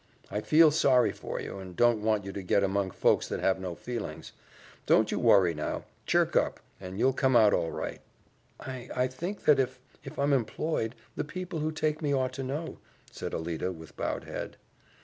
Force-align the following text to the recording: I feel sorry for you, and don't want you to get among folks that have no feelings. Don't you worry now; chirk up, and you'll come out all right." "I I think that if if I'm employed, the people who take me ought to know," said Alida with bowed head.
I 0.31 0.41
feel 0.41 0.71
sorry 0.71 1.11
for 1.11 1.39
you, 1.39 1.59
and 1.59 1.75
don't 1.75 2.01
want 2.01 2.25
you 2.25 2.31
to 2.31 2.41
get 2.41 2.63
among 2.63 2.89
folks 2.89 3.27
that 3.27 3.39
have 3.39 3.59
no 3.59 3.75
feelings. 3.75 4.31
Don't 4.87 5.11
you 5.11 5.19
worry 5.19 5.53
now; 5.53 5.83
chirk 6.07 6.35
up, 6.35 6.59
and 6.79 6.97
you'll 6.97 7.13
come 7.13 7.35
out 7.35 7.53
all 7.53 7.69
right." 7.69 8.01
"I 8.59 8.89
I 8.95 9.05
think 9.05 9.45
that 9.45 9.59
if 9.59 9.77
if 10.03 10.17
I'm 10.17 10.33
employed, 10.33 10.95
the 11.15 11.23
people 11.23 11.59
who 11.59 11.71
take 11.71 12.01
me 12.01 12.15
ought 12.15 12.33
to 12.33 12.43
know," 12.43 12.79
said 13.11 13.31
Alida 13.35 13.71
with 13.71 13.95
bowed 13.95 14.23
head. 14.23 14.57